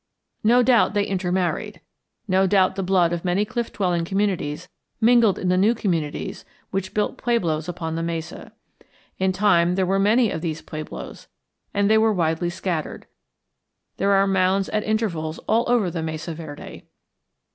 No 0.43 0.63
doubt 0.63 0.95
they 0.95 1.05
intermarried. 1.05 1.79
No 2.27 2.47
doubt 2.47 2.73
the 2.73 2.81
blood 2.81 3.13
of 3.13 3.23
many 3.23 3.45
cliff 3.45 3.71
dwelling 3.71 4.03
communities 4.03 4.67
mingled 4.99 5.37
in 5.37 5.49
the 5.49 5.57
new 5.59 5.75
communities 5.75 6.43
which 6.71 6.95
built 6.95 7.19
pueblos 7.19 7.69
upon 7.69 7.93
the 7.93 8.01
mesa. 8.01 8.51
In 9.19 9.31
time 9.31 9.75
there 9.75 9.85
were 9.85 9.99
many 9.99 10.31
of 10.31 10.41
these 10.41 10.63
pueblos, 10.63 11.27
and 11.71 11.87
they 11.87 11.99
were 11.99 12.11
widely 12.13 12.49
scattered; 12.49 13.05
there 13.97 14.13
are 14.13 14.25
mounds 14.25 14.69
at 14.69 14.83
intervals 14.85 15.37
all 15.47 15.65
over 15.67 15.91
the 15.91 16.01
Mesa 16.01 16.33
Verde. 16.33 16.87